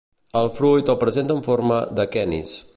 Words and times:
El 0.39 0.47
fruit 0.59 0.89
el 0.95 0.97
presenta 1.03 1.37
en 1.37 1.45
forma 1.51 1.81
d'aquenis. 2.01 2.61